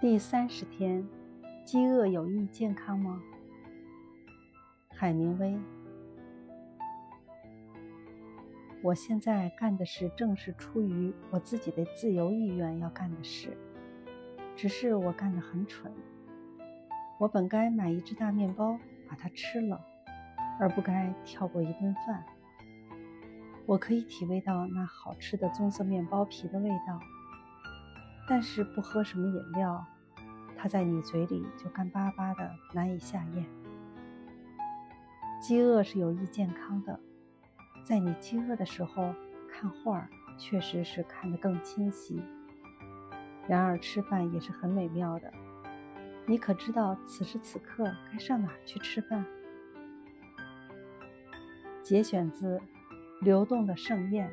[0.00, 1.04] 第三十天，
[1.64, 3.20] 饥饿有益健康吗？
[4.90, 5.58] 海明威。
[8.80, 13.58] 我现在干的事正是出于我自己的自由意愿要干的事，
[14.54, 15.92] 只是我干得很蠢。
[17.18, 18.78] 我本该买一只大面包
[19.08, 19.84] 把它吃了，
[20.60, 22.24] 而不该跳过一顿饭。
[23.66, 27.00] 我可以体味到那好吃的棕色面包皮的味道，
[28.28, 29.82] 但是不喝什么饮料，
[30.54, 33.46] 它在你嘴里就干巴巴的，难以下咽。
[35.40, 37.00] 饥饿是有益健康的。
[37.82, 39.14] 在你饥饿的时候
[39.50, 42.22] 看画，确实是看得更清晰。
[43.46, 45.32] 然而吃饭也是很美妙的。
[46.26, 49.24] 你可知道此时此刻该上哪去吃饭？
[51.82, 52.58] 节选自
[53.22, 54.28] 《流动的盛宴》。